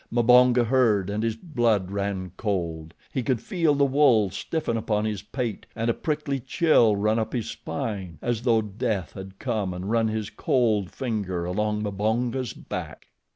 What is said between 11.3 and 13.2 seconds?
along Mbonga's back.